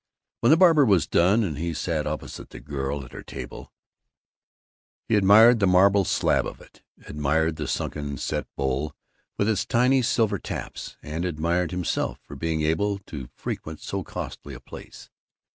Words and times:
When 0.39 0.49
the 0.49 0.57
barber 0.57 0.83
was 0.83 1.05
done 1.05 1.43
and 1.43 1.59
he 1.59 1.75
sat 1.75 2.07
opposite 2.07 2.49
the 2.49 2.59
girl 2.59 3.05
at 3.05 3.11
her 3.11 3.21
table, 3.21 3.71
he 5.07 5.15
admired 5.15 5.59
the 5.59 5.67
marble 5.67 6.05
slab 6.05 6.47
of 6.47 6.59
it, 6.59 6.81
admired 7.05 7.57
the 7.57 7.67
sunken 7.67 8.17
set 8.17 8.47
bowl 8.55 8.95
with 9.37 9.47
its 9.47 9.63
tiny 9.63 10.01
silver 10.01 10.39
taps, 10.39 10.97
and 11.03 11.23
admired 11.23 11.69
himself 11.69 12.17
for 12.23 12.35
being 12.35 12.61
able 12.63 12.97
to 13.05 13.29
frequent 13.35 13.79
so 13.79 14.03
costly 14.03 14.55
a 14.55 14.59
place. 14.59 15.11